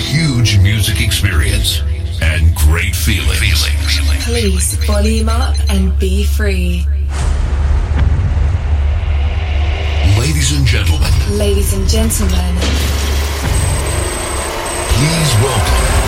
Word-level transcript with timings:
huge 0.00 0.58
music 0.58 1.00
experience 1.00 1.82
and 2.22 2.54
great 2.54 2.96
feelings. 2.96 3.68
Please 4.24 4.74
volume 4.86 5.28
up 5.28 5.54
and 5.68 5.96
be 5.98 6.24
free. 6.24 6.86
Ladies 10.18 10.56
and 10.56 10.66
gentlemen. 10.66 11.12
Ladies 11.36 11.72
and 11.74 11.86
gentlemen. 11.88 12.56
Please 14.96 15.34
welcome. 15.42 15.99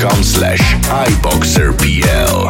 facebook.com 0.00 0.22
slash 0.22 0.74
iboxerpl. 0.84 2.49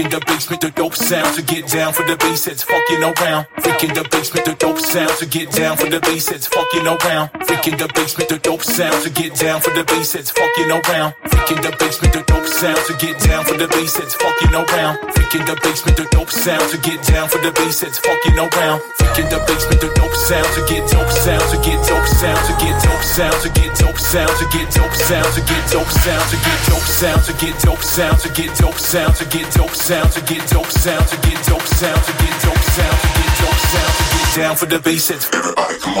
Freaking 0.00 0.18
the 0.18 0.24
basement, 0.24 0.60
the 0.62 0.70
dope 0.70 0.94
sound 0.94 1.36
to 1.36 1.42
get 1.42 1.68
down 1.68 1.92
for 1.92 2.04
the 2.04 2.16
bass, 2.16 2.46
it's 2.46 2.62
fucking 2.62 3.02
around. 3.02 3.44
Freaking 3.58 3.94
the 3.94 4.08
basement, 4.08 4.46
the 4.46 4.54
dope 4.54 4.78
sound 4.78 5.10
to 5.18 5.26
get 5.26 5.52
down 5.52 5.76
for 5.76 5.90
the 5.90 6.00
bass, 6.00 6.30
it's 6.30 6.46
fucking 6.46 6.86
around. 6.86 7.28
Freaking 7.44 7.76
the 7.76 7.86
basement, 7.94 8.30
the 8.30 8.38
dope 8.38 8.62
sound 8.62 9.04
to 9.04 9.10
get 9.10 9.34
down 9.34 9.60
for 9.60 9.74
the 9.74 9.84
bass, 9.84 10.14
it's 10.14 10.30
fucking 10.30 10.70
around. 10.70 11.12
Freaking 11.40 11.62
the 11.64 11.72
basement, 11.80 12.12
the 12.12 12.22
dope 12.28 12.44
sound 12.44 12.76
to 12.84 12.92
get 13.00 13.16
down 13.24 13.44
for 13.48 13.56
the 13.56 13.66
bass, 13.72 13.96
it's 13.96 14.12
fucking 14.12 14.52
around. 14.52 15.00
Freaking 15.16 15.46
the 15.48 15.56
basement, 15.64 15.96
the 15.96 16.04
dope 16.12 16.28
sound 16.28 16.68
to 16.68 16.76
get 16.84 17.00
down 17.08 17.32
for 17.32 17.40
the 17.40 17.50
bass, 17.56 17.82
it's 17.82 17.96
fucking 17.96 18.36
around. 18.36 18.84
Freaking 19.00 19.24
the 19.32 19.40
basement, 19.48 19.80
the 19.80 19.88
dope 19.96 20.12
sound 20.12 20.44
to 20.52 20.60
get 20.68 20.84
dope 20.92 21.08
sound 21.08 21.40
to 21.48 21.56
get 21.64 21.80
dope 21.88 22.04
sound 22.04 22.44
to 22.44 22.52
get 22.60 22.76
dope 22.84 23.00
sound 23.00 23.40
to 23.40 23.48
get 23.56 23.72
dope 23.80 23.96
sound 23.96 24.28
to 24.36 24.44
get 24.52 24.68
dope 24.68 24.92
sound 25.00 25.32
to 25.32 25.40
get 25.48 25.64
dope 25.72 25.88
sound 25.88 26.12
to 26.12 26.28
get 26.28 26.52
dope 26.68 26.84
sound 26.84 27.16
to 27.24 27.32
get 27.32 27.56
dope 27.64 27.80
sound 27.88 28.20
to 28.20 28.28
get 28.28 28.52
dope 28.60 28.76
sound 28.76 29.14
to 29.16 29.24
get 29.24 29.48
dope 29.48 29.72
sound 29.72 30.12
to 30.12 30.20
get 30.20 30.44
dope 30.44 30.60
sound 30.68 31.00
to 31.08 31.16
get 31.16 31.40
dope 31.40 31.56
sound 31.64 32.04
to 32.04 32.12
get 32.20 32.36
dope 32.44 32.60
sound 32.68 33.00
to 33.00 33.08
get 33.16 33.32
dope 33.40 33.64
sound 33.72 33.92
to 33.96 34.04
get 34.12 34.28
down 34.36 34.54
for 34.56 34.66
the 34.66 34.78
bass. 34.78 35.10
Everybody, 35.10 35.78
come 35.80 35.98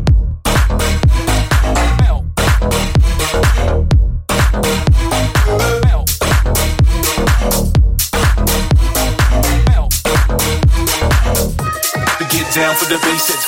on. 0.00 0.07
Down 12.58 12.74
for 12.74 12.86
the 12.86 12.98
basics. 13.04 13.47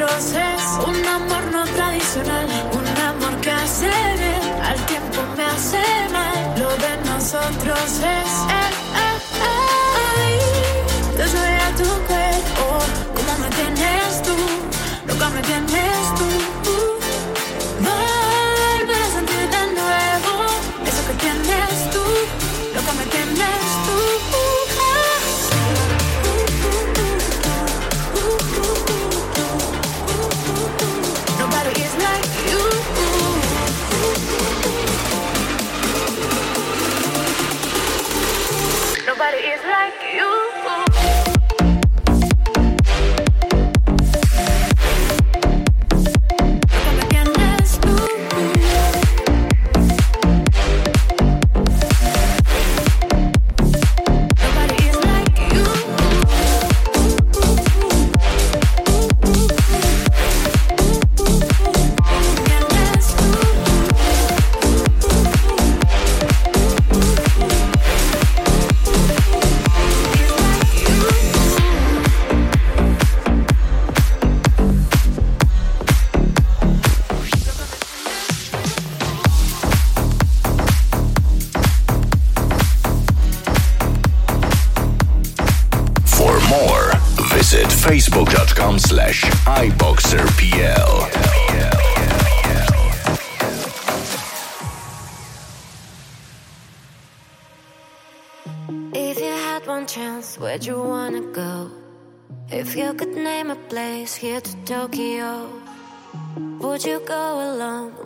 nosotros 0.00 0.32
es 0.32 0.88
un 0.88 1.06
amor 1.06 1.52
no 1.52 1.64
tradicional, 1.64 2.46
un 2.72 3.02
amor 3.02 3.40
que 3.42 3.50
hace 3.50 3.90
bien, 4.16 4.62
al 4.62 4.86
tiempo 4.86 5.20
me 5.36 5.44
hace 5.44 5.82
mal. 6.10 6.58
Lo 6.58 6.70
de 6.70 6.96
nosotros 7.04 8.00
es 8.00 8.32
el 8.64 8.79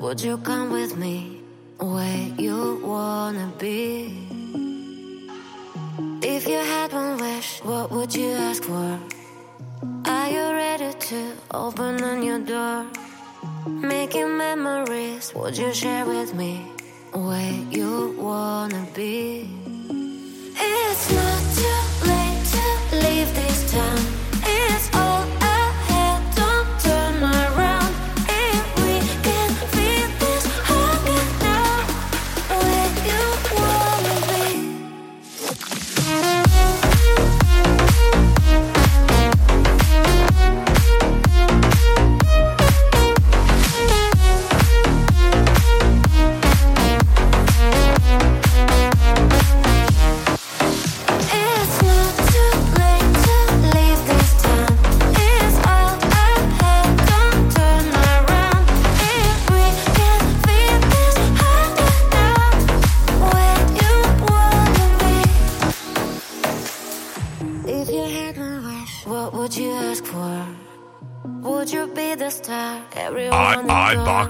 Would 0.05 0.21
you 0.21 0.37
come 0.37 0.71
with 0.71 0.99
me? 0.99 1.41
Where 1.79 2.29
you 2.37 2.79
wanna 2.85 3.51
be? 3.59 4.13
If 6.21 6.47
you 6.47 6.59
had 6.59 6.93
one 6.93 7.17
wish, 7.17 7.61
what 7.65 7.91
would 7.91 8.15
you 8.15 8.33
ask 8.33 8.65
for? 8.65 9.01
Are 10.05 10.29
you 10.29 10.45
ready 10.63 10.93
to 11.09 11.33
open 11.53 12.05
a 12.05 12.19
new 12.19 12.39
door? 12.45 12.85
Making 13.67 14.37
memories, 14.37 15.33
would 15.35 15.57
you 15.57 15.73
share 15.73 16.05
with 16.05 16.35
me? 16.35 16.67
Where 17.15 17.55
you 17.71 18.15
wanna 18.19 18.87
be? 18.95 19.49
It's 20.55 21.07
not 21.19 21.43
too 21.59 21.81
late 22.11 22.45
to 22.53 22.67
leave 23.05 23.31
this 23.35 23.73
town. 23.73 24.24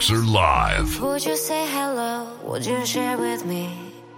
iBoxer 0.04 0.32
Live. 0.32 1.00
Would 1.00 1.24
you 1.24 1.34
say 1.34 1.66
hello? 1.66 2.28
Would 2.42 2.66
you 2.66 2.84
share 2.84 3.16
with 3.16 3.46
me 3.46 3.70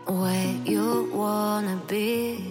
where 0.06 0.54
you 0.64 1.08
wanna 1.12 1.80
be? 1.86 2.42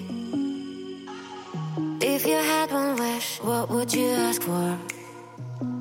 If 2.00 2.26
you 2.26 2.38
had 2.38 2.72
one 2.72 2.96
wish, 2.96 3.40
what 3.42 3.70
would 3.70 3.94
you 3.94 4.08
ask 4.08 4.42
for? 4.42 4.78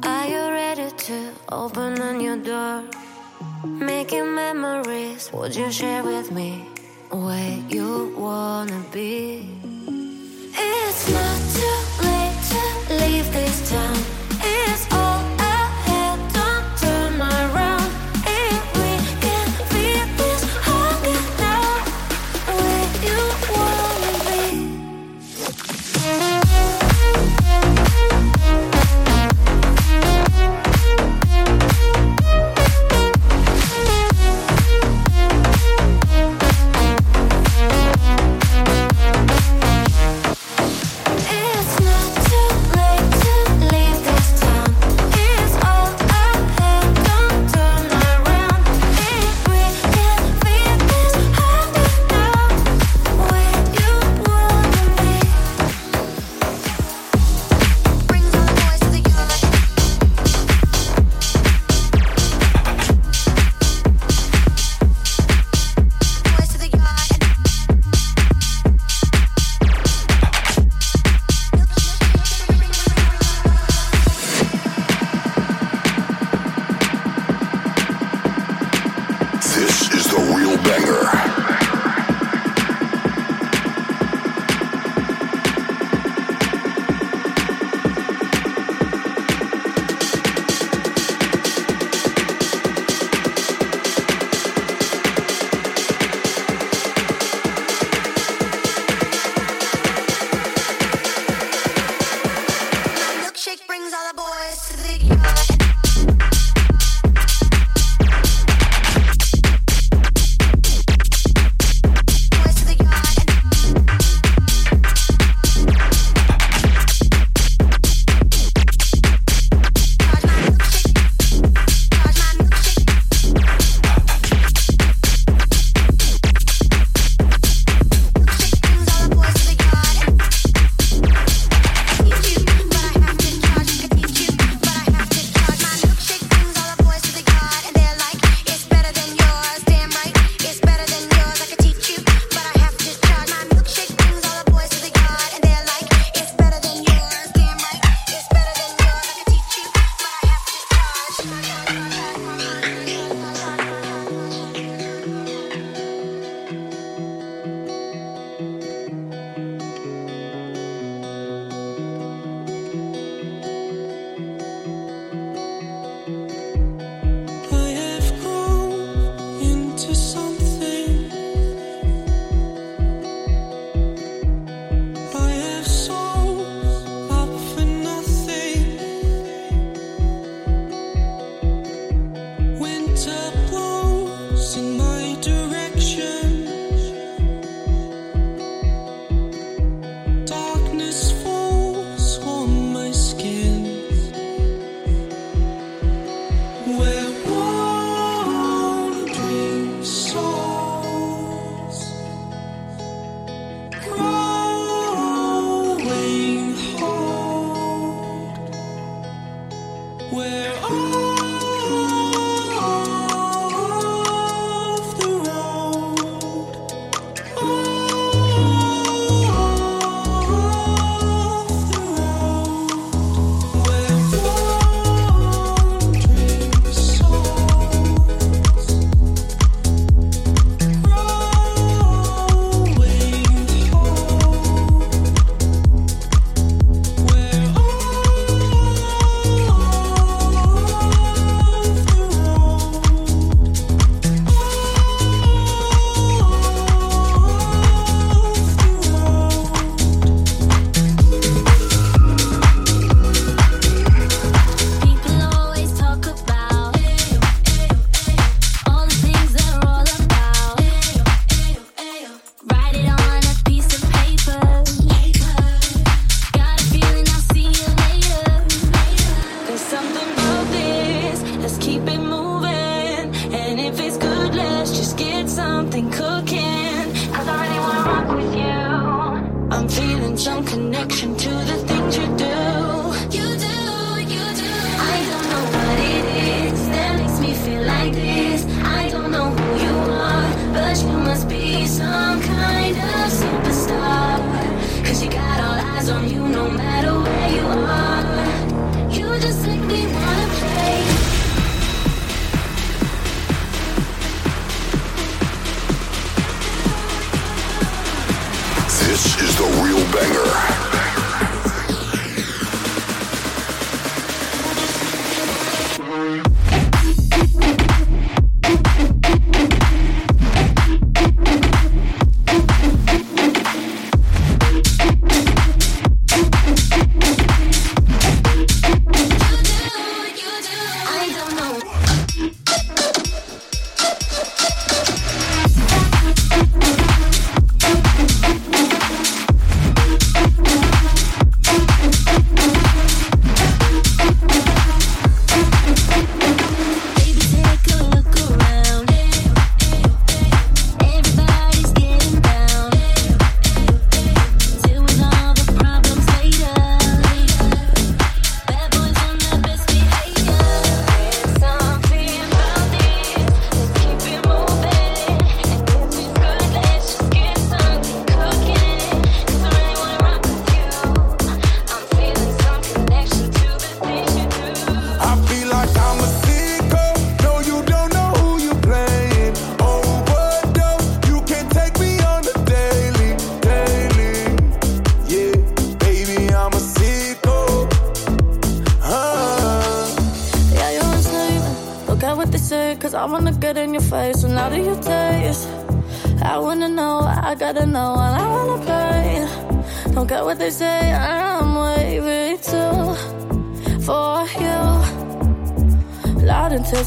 Are 0.02 0.26
you 0.26 0.42
ready 0.61 0.90
to 1.07 1.30
open 1.52 2.00
a 2.02 2.12
new 2.14 2.42
door? 2.42 2.82
Making 3.64 4.34
memories, 4.34 5.30
would 5.32 5.55
you 5.55 5.70
share 5.70 6.02
with 6.02 6.32
me 6.32 6.66
where 7.11 7.59
you 7.68 8.12
wanna 8.18 8.82
be? 8.90 9.46
It's 10.57 11.02
not 11.16 11.38
too 11.57 11.78
late 12.02 12.40
to 12.50 12.94
leave 13.00 13.32
this 13.32 13.70
town. 13.70 14.14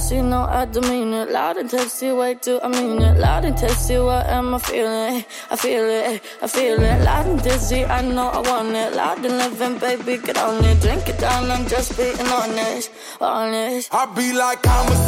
You 0.09 0.23
no, 0.23 0.43
I 0.43 0.63
don't 0.63 0.87
mean 0.87 1.13
it. 1.13 1.29
Loud 1.29 1.57
and 1.57 1.69
tipsy, 1.69 2.13
way 2.13 2.35
too, 2.35 2.61
I 2.63 2.69
mean 2.69 3.01
it. 3.01 3.17
Loud 3.17 3.43
and 3.43 3.57
tipsy, 3.57 3.97
what 3.97 4.25
am 4.27 4.55
I 4.55 4.59
feeling? 4.59 5.25
I 5.51 5.55
feel 5.57 5.83
it, 5.83 6.21
I 6.41 6.47
feel 6.47 6.81
it. 6.81 7.03
Loud 7.03 7.25
and 7.25 7.43
dizzy, 7.43 7.83
I 7.83 8.01
know 8.01 8.29
I 8.29 8.39
want 8.39 8.69
it. 8.69 8.95
Loud 8.95 9.25
and 9.25 9.37
living, 9.37 9.77
baby, 9.79 10.17
get 10.23 10.37
on 10.37 10.63
it. 10.63 10.79
Drink 10.79 11.09
it 11.09 11.19
down, 11.19 11.51
I'm 11.51 11.67
just 11.67 11.97
being 11.97 12.19
honest, 12.21 12.89
honest. 13.19 13.93
I 13.93 14.05
be 14.15 14.31
like, 14.31 14.65
I'm 14.65 14.91
a 14.93 15.06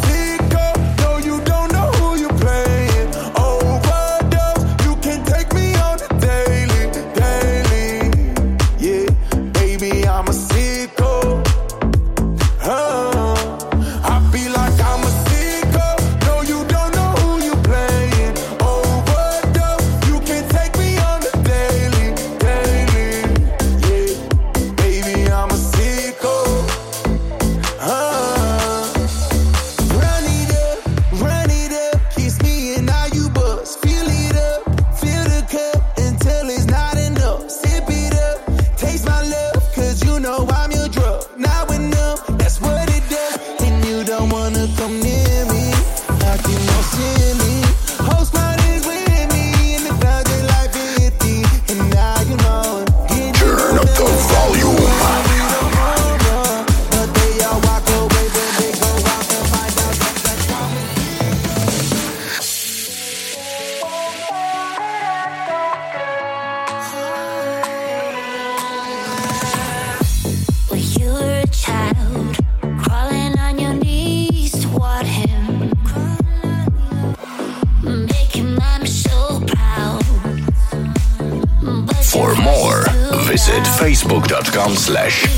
slash. 84.89 85.28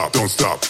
Stop, 0.00 0.12
don't 0.12 0.28
stop. 0.28 0.69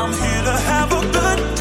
I'm 0.00 0.12
here 0.12 0.42
to 0.44 0.52
have 0.52 0.92
a 0.92 1.00
good 1.12 1.57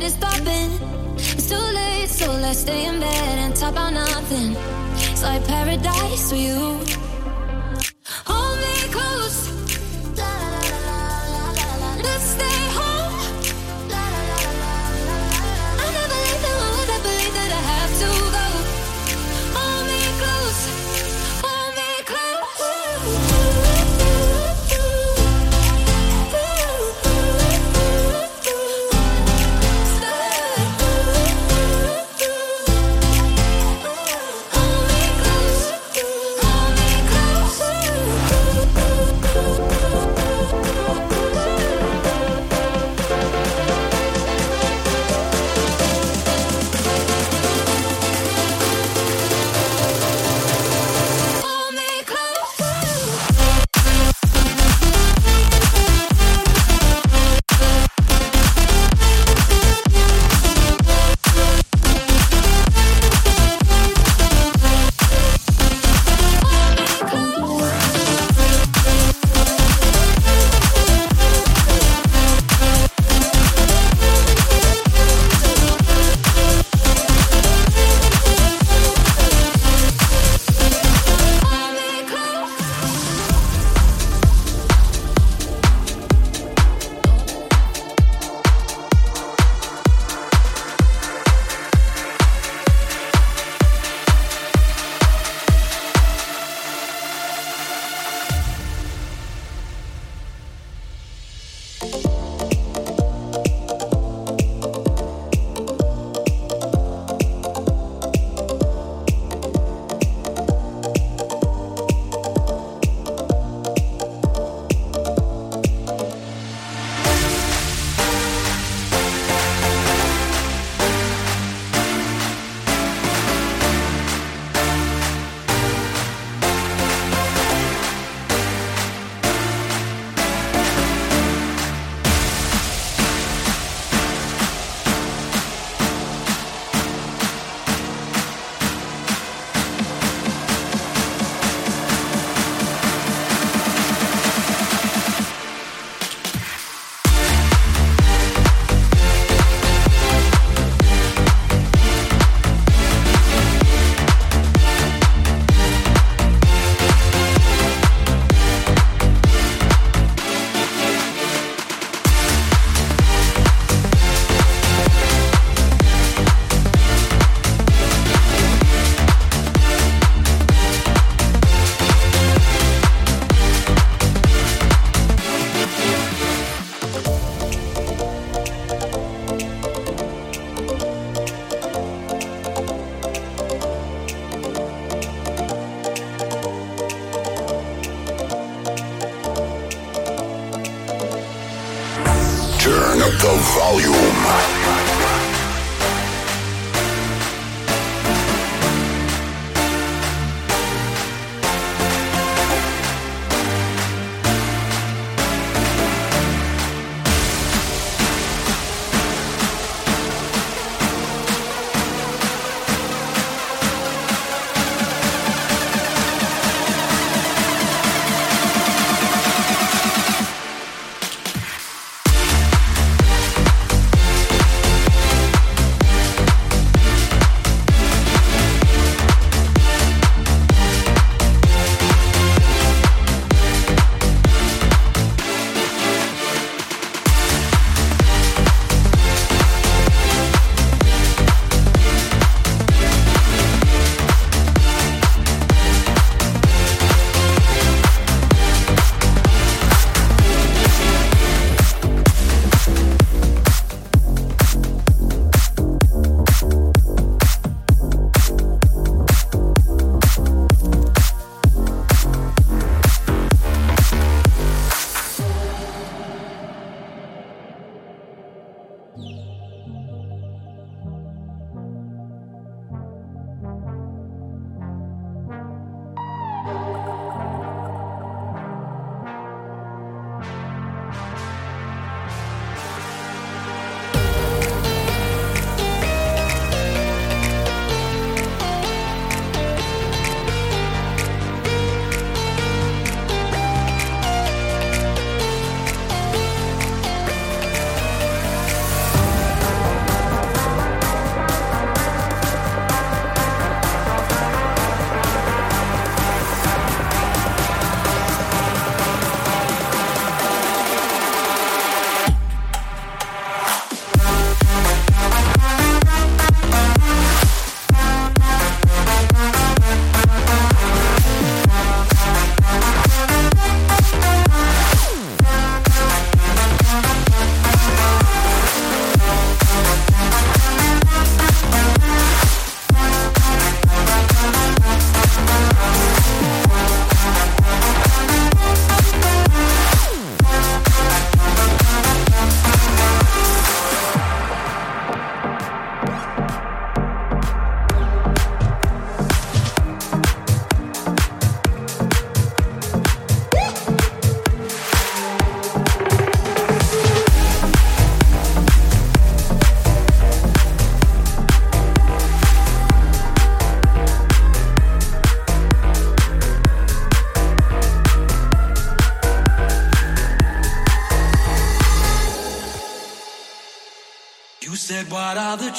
head 0.00 0.06
is 0.06 0.16
popping. 0.16 0.70
It's 1.16 1.48
too 1.48 1.56
late, 1.56 2.08
so 2.08 2.30
let's 2.32 2.60
stay 2.60 2.86
in 2.86 3.00
bed 3.00 3.38
and 3.38 3.54
talk 3.54 3.72
about 3.72 3.92
nothing. 3.92 4.56
It's 5.12 5.22
like 5.22 5.46
paradise 5.46 6.30
for 6.30 6.36
you. 6.36 6.80
Hold 8.26 8.58
me 8.58 8.74
close. 8.94 9.48
Let's 12.02 12.26
stay 12.36 12.60
home. 12.78 13.14
I 15.82 15.88
never 15.98 16.18
leave, 16.24 16.44
and 16.48 16.56
will 16.60 16.76
never 16.80 16.98
believe 17.02 17.34
that 17.34 17.50
I 17.52 17.62
have 17.72 17.92
to. 18.00 18.29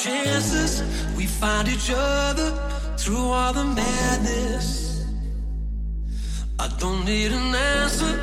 Chances 0.02 0.82
we 1.16 1.26
find 1.26 1.68
each 1.68 1.90
other 1.94 2.50
through 2.96 3.26
all 3.38 3.52
the 3.52 3.64
madness? 3.64 5.04
I 6.58 6.68
don't 6.78 7.04
need 7.04 7.30
an 7.30 7.54
answer. 7.54 8.14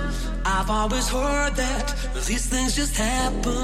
I've 0.45 0.69
always 0.69 1.07
heard 1.07 1.55
that 1.55 1.85
these 2.27 2.45
things 2.47 2.75
just 2.75 2.95
happen. 2.97 3.58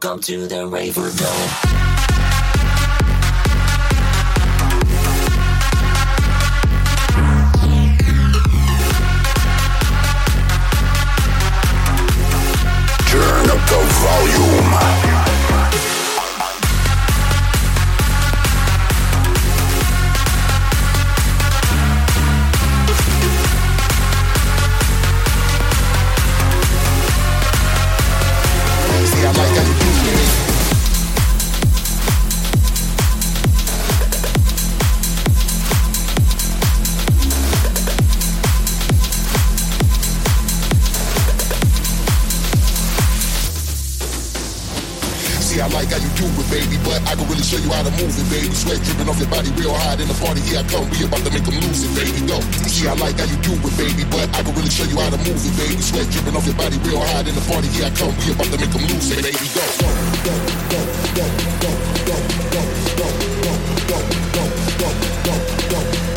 Welcome 0.00 0.20
to 0.22 0.46
the 0.46 0.64
Raver 0.64 1.00
Dome. 1.00 1.48
Turn 13.08 13.50
up 13.50 13.60
the 13.66 13.80
volume. 14.04 14.67
sweat 48.68 48.84
dripping 48.84 49.08
off 49.08 49.18
your 49.18 49.30
body 49.32 49.48
real 49.56 49.72
hot 49.72 49.96
in 49.96 50.08
the 50.08 50.18
party. 50.20 50.40
Here 50.44 50.60
I 50.60 50.64
come, 50.68 50.84
we 50.92 51.00
about 51.08 51.24
to 51.24 51.32
make 51.32 51.44
them 51.44 51.56
lose 51.56 51.88
it, 51.88 51.92
baby. 51.96 52.20
Go. 52.28 52.36
See, 52.68 52.84
I 52.84 52.92
like 53.00 53.16
how 53.16 53.24
you 53.24 53.40
do 53.40 53.56
it, 53.56 53.74
baby, 53.80 54.04
but 54.12 54.28
I 54.36 54.44
can 54.44 54.52
really 54.52 54.68
show 54.68 54.84
you 54.84 55.00
how 55.00 55.08
to 55.08 55.16
move 55.24 55.40
it, 55.40 55.54
baby. 55.56 55.80
Sweat 55.80 56.04
dripping 56.12 56.36
off 56.36 56.44
your 56.44 56.58
body 56.60 56.76
real 56.84 57.00
hot 57.00 57.24
in 57.24 57.34
the 57.34 57.44
party. 57.48 57.68
Here 57.72 57.88
I 57.88 57.92
come, 57.96 58.12
we 58.20 58.36
about 58.36 58.52
to 58.52 58.58
make 58.60 58.68
them 58.68 58.84
lose 58.84 59.08
it, 59.08 59.24
baby. 59.24 59.48
Go. 59.56 59.64
Go, 59.80 59.88
go, 60.20 60.34
go, 60.68 60.82
go, 61.16 61.24
go, 61.56 61.72
go, 62.04 62.16
go, 62.92 63.00
go, 63.00 63.56
go, 63.88 64.00
go, 64.28 64.50
go, 64.76 64.92
go, 65.24 65.80
go. 65.96 66.07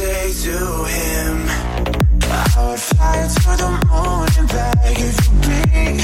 say 0.00 0.32
to 0.32 0.56
him, 0.96 1.36
I 2.24 2.66
would 2.66 2.80
fly 2.80 3.16
to 3.36 3.50
the 3.60 3.68
moon 3.88 4.28
and 4.38 4.48
back 4.48 4.96
if 4.96 5.16
you 5.26 5.34
be, 5.44 6.00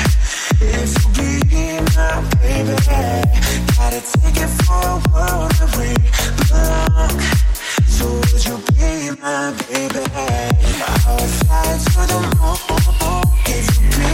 if 0.76 0.92
you 1.16 1.30
be 1.48 1.64
my 1.96 2.20
baby. 2.42 2.76
Gotta 3.76 4.00
take 4.12 4.38
it 4.44 4.52
for 4.64 4.84
a 4.92 5.00
world 5.12 5.50
that 5.56 5.70
we 5.78 5.88
belong. 6.44 7.16
So 7.96 8.04
would 8.20 8.44
you 8.48 8.56
be 8.76 8.92
my 9.22 9.56
baby? 9.64 10.04
I 10.12 11.12
would 11.16 11.34
fly 11.40 11.68
to 11.88 12.00
the 12.12 12.20
moon 12.36 12.60
if 13.56 13.66
you 13.80 13.88
be, 13.96 14.12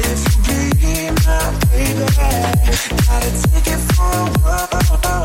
if 0.00 0.20
you 0.48 0.62
be 0.80 0.94
my 1.26 1.44
baby. 1.68 2.06
Gotta 3.04 3.30
take 3.44 3.68
it 3.74 3.80
for 3.92 4.12
a 4.16 4.32
world. 4.40 5.21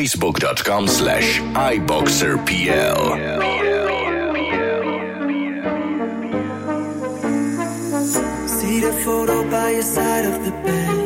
facebook.com 0.00 0.88
slash 0.88 1.40
iboxerpl. 1.40 3.00
See 8.48 8.80
the 8.80 8.92
photo 9.04 9.36
by 9.50 9.70
your 9.70 9.82
side 9.82 10.24
of 10.24 10.36
the 10.46 10.52
bed. 10.66 10.96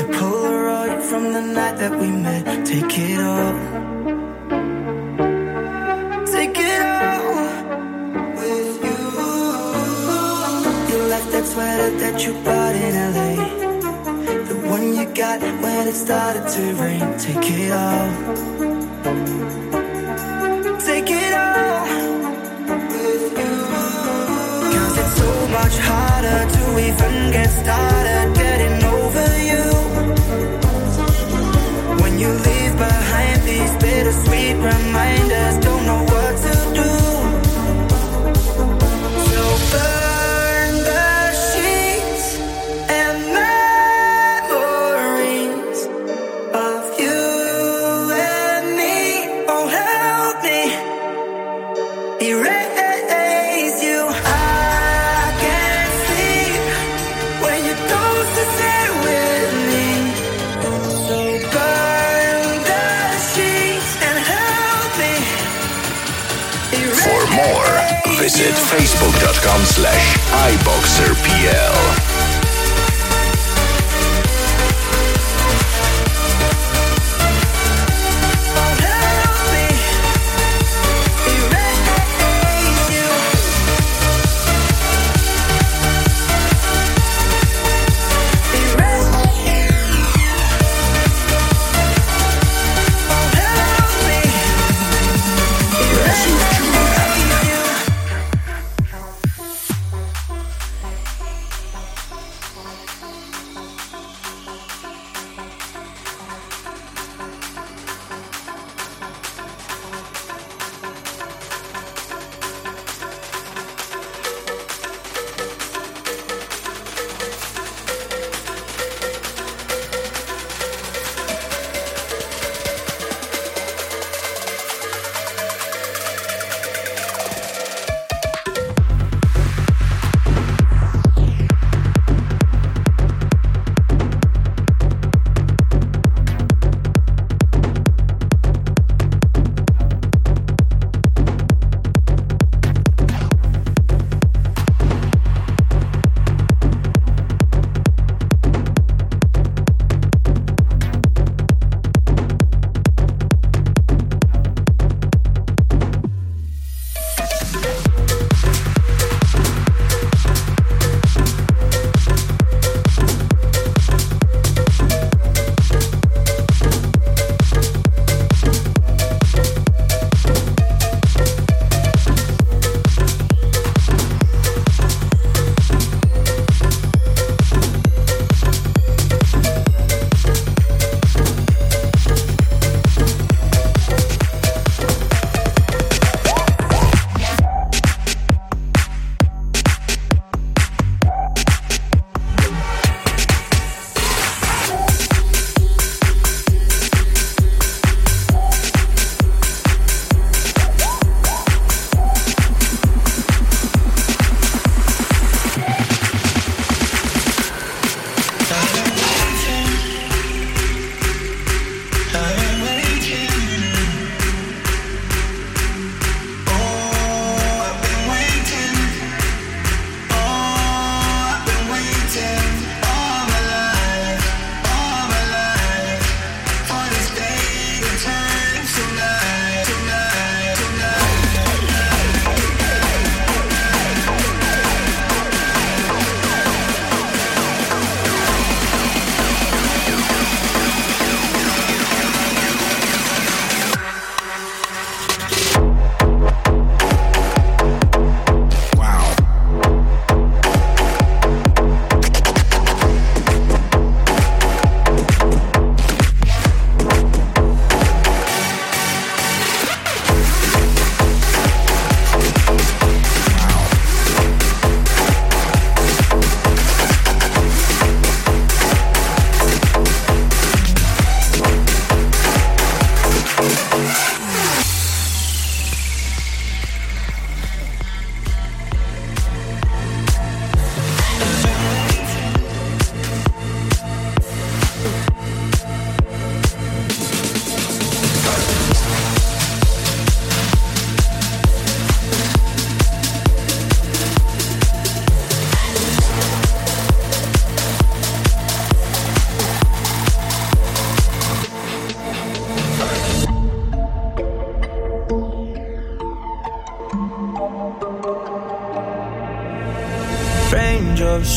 The 0.00 0.06
Polaroid 0.18 1.00
from 1.08 1.32
the 1.32 1.40
night 1.40 1.76
that 1.78 1.92
we 2.00 2.08
met. 2.10 2.44
Take 2.66 2.98
it 2.98 3.20
all. 3.32 3.54
Take 6.36 6.58
it 6.72 6.82
all 6.98 7.34
with 8.40 8.72
you. 8.86 9.00
You 10.90 10.98
left 11.12 11.28
that 11.32 11.46
sweater 11.52 11.90
that 12.02 12.16
you 12.26 12.32
bought 12.44 12.65
got 15.38 15.62
when 15.62 15.88
it 15.88 15.94
started 15.94 16.48
to 16.48 16.62
rain. 16.82 17.18
Take 17.18 17.50
it 17.50 17.72
all. 17.72 18.08
Take 20.80 21.10
it 21.10 21.32
all 21.34 21.86
with 22.92 23.32
you. 23.40 23.54
Cause 24.72 24.98
it's 25.02 25.16
so 25.16 25.48
much 25.48 25.76
harder 25.88 26.40
to 26.56 26.62
even 26.86 27.32
get 27.32 27.50
started 27.50 28.34
getting 28.34 28.84
over 28.84 29.28
you. 29.50 29.64
When 32.02 32.18
you 32.18 32.28
leave 32.28 32.76
behind 32.76 33.42
these 33.42 33.72
bittersweet 33.82 34.56
reminders, 34.56 35.58
don't 35.64 35.86
know 35.86 36.05
visit 68.36 68.54
facebook.com 68.54 69.64
slash 69.64 70.18
iboxerpl. 70.52 72.15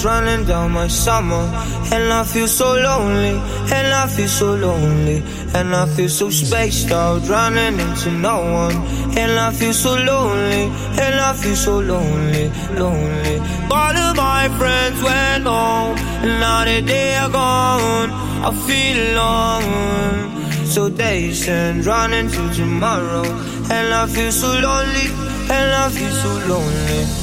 running 0.03 0.45
down 0.45 0.71
my 0.71 0.87
summer. 0.87 1.43
And 1.91 2.13
I 2.13 2.23
feel 2.23 2.47
so 2.47 2.73
lonely, 2.73 3.35
and 3.75 3.87
I 3.93 4.07
feel 4.07 4.27
so 4.27 4.55
lonely. 4.55 5.23
And 5.53 5.75
I 5.75 5.85
feel 5.95 6.09
so 6.09 6.29
spaced 6.29 6.91
out, 6.91 7.27
running 7.27 7.79
into 7.79 8.11
no 8.11 8.37
one. 8.63 8.75
And 9.17 9.31
I 9.39 9.51
feel 9.51 9.73
so 9.73 9.95
lonely, 9.95 10.63
and 11.03 11.15
I 11.29 11.33
feel 11.33 11.55
so 11.55 11.79
lonely, 11.79 12.51
lonely. 12.77 13.37
All 13.71 13.95
of 14.07 14.15
my 14.15 14.49
friends 14.59 15.01
went 15.01 15.45
home, 15.45 15.97
and 16.23 16.39
now 16.39 16.65
that 16.65 16.85
they 16.85 17.15
are 17.15 17.29
gone, 17.29 18.09
I 18.47 18.51
feel 18.67 18.97
alone. 19.13 20.65
So 20.65 20.89
days 20.89 21.47
and 21.49 21.85
running 21.85 22.29
to 22.29 22.53
tomorrow. 22.53 23.25
And 23.71 23.93
I 23.93 24.05
feel 24.07 24.31
so 24.31 24.47
lonely, 24.47 25.07
and 25.55 25.71
I 25.83 25.89
feel 25.89 26.11
so 26.11 26.31
lonely. 26.47 27.18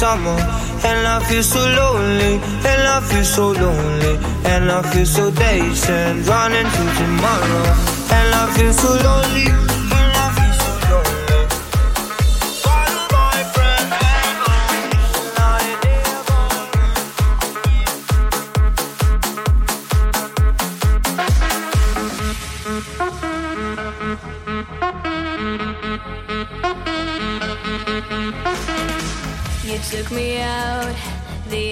summer. 0.00 0.38
And 0.88 1.06
I 1.06 1.20
feel 1.28 1.42
so 1.42 1.60
lonely, 1.60 2.34
and 2.70 2.82
I 2.96 3.00
feel 3.08 3.24
so 3.36 3.52
lonely, 3.52 4.14
and 4.52 4.64
I 4.72 4.80
feel 4.90 5.04
so 5.04 5.30
dazed 5.30 5.90
and 5.90 6.26
running 6.26 6.68
to 6.76 6.84
tomorrow. 7.00 7.64
And 8.16 8.28
I 8.42 8.44
feel 8.56 8.72
so 8.72 8.90
lonely. 9.06 9.79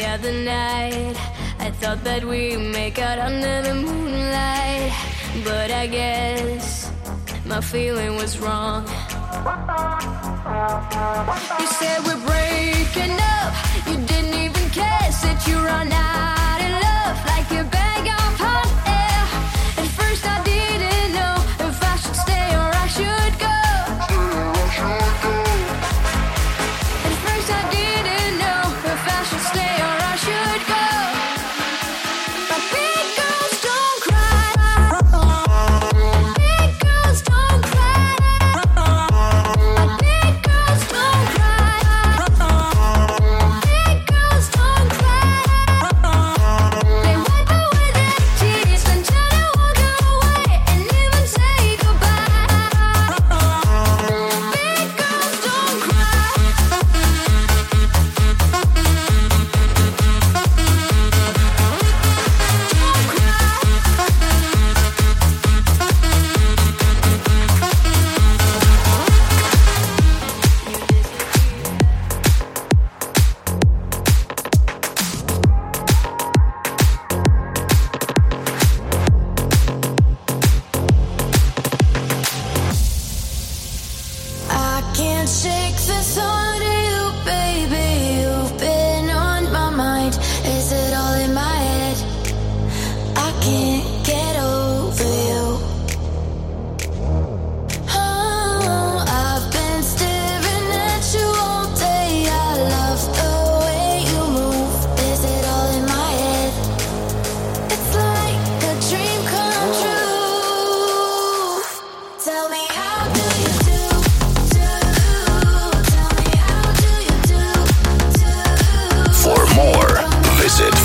other 0.09 0.32
night. 0.32 1.16
I 1.59 1.70
thought 1.70 2.02
that 2.05 2.24
we'd 2.24 2.56
make 2.78 2.98
out 2.98 3.18
under 3.18 3.62
the 3.62 3.74
moonlight 3.74 4.93
But 5.44 5.70
I 5.70 5.86
guess 5.86 6.90
my 7.44 7.60
feeling 7.60 8.16
was 8.16 8.39
wrong. 8.39 8.86
You 11.60 11.66
said 11.78 11.98
we're 12.06 12.22
breaking 12.30 13.16
up. 13.36 13.51
You 13.89 13.97
didn't 14.10 14.35
even 14.47 14.64
care, 14.70 15.12
said 15.12 15.39
you 15.47 15.56
run 15.59 15.93
out. 15.93 16.07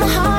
My 0.00 0.06
heart 0.08 0.29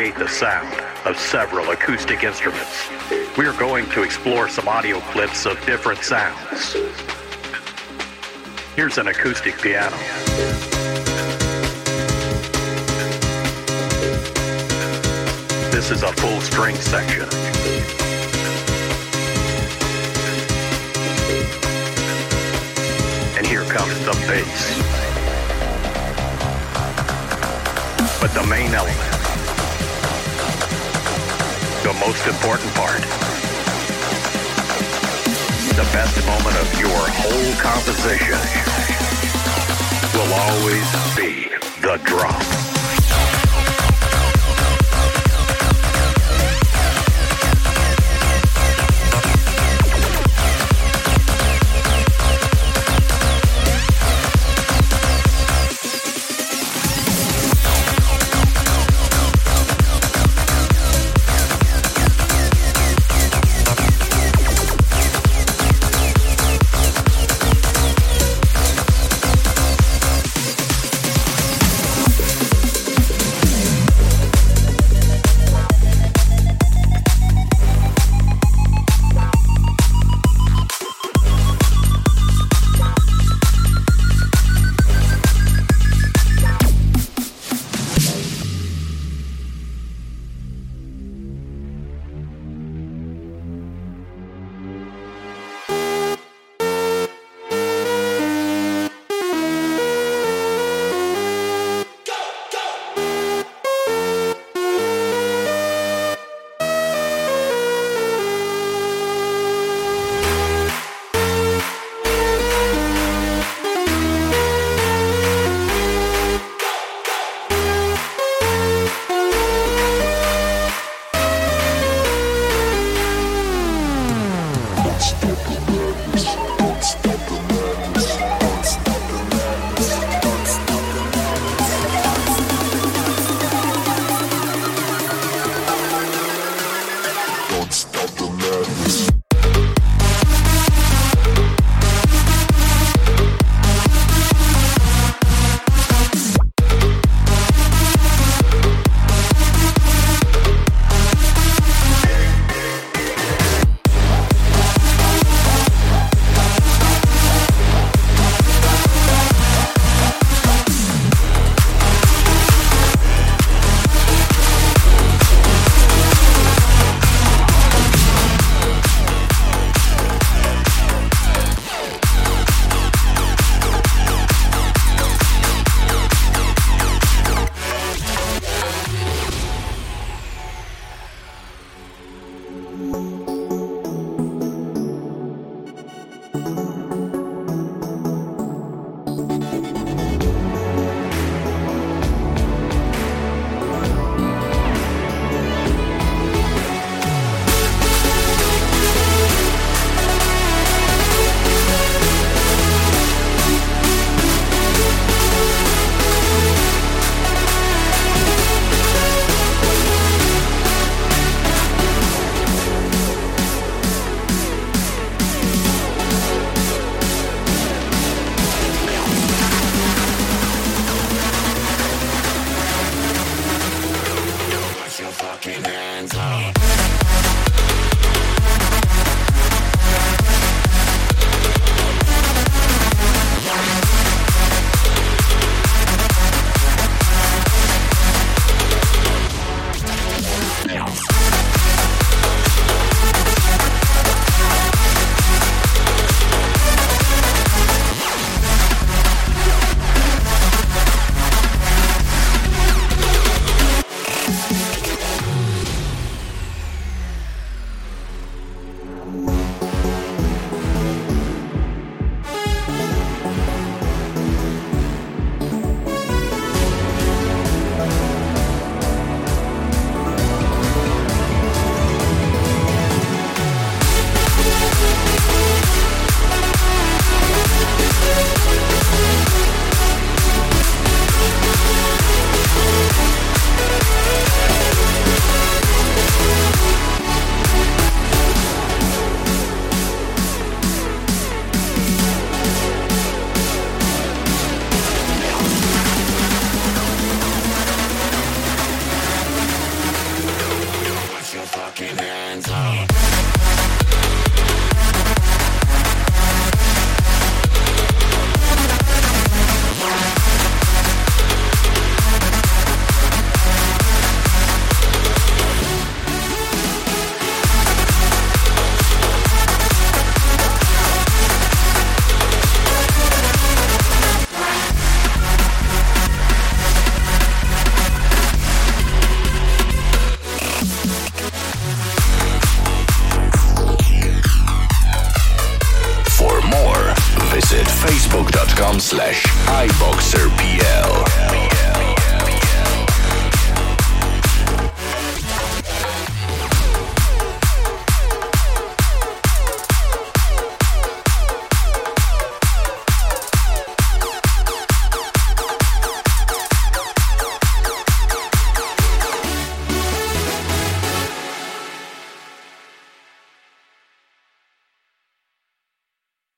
can 0.00 0.12
recreate 0.12 0.18
the 0.18 0.28
sound 0.28 1.06
of 1.06 1.18
several 1.18 1.70
acoustic 1.70 2.24
instruments. 2.24 2.88
We 3.36 3.46
are 3.46 3.58
going 3.58 3.86
to 3.90 4.02
explore 4.02 4.48
some 4.48 4.68
audio 4.68 5.00
clips 5.12 5.46
of 5.46 5.64
different 5.66 6.02
sounds. 6.02 6.74
Here's 8.76 8.98
an 8.98 9.08
acoustic 9.08 9.60
piano. 9.60 9.96
This 15.70 15.90
is 15.90 16.02
a 16.02 16.12
full 16.14 16.40
string 16.40 16.76
section. 16.76 17.28
And 23.36 23.46
here 23.46 23.64
comes 23.64 23.98
the 24.04 24.12
bass. 24.26 25.00
But 28.20 28.34
the 28.34 28.46
main 28.46 28.74
element, 28.74 29.19
the 31.92 32.06
most 32.06 32.24
important 32.24 32.72
part, 32.74 33.00
the 35.74 35.88
best 35.92 36.24
moment 36.24 36.56
of 36.56 36.78
your 36.78 36.88
whole 36.94 37.54
composition 37.58 38.38
will 40.14 40.32
always 40.32 41.16
be 41.16 41.48
the 41.82 42.00
drop. 42.04 42.69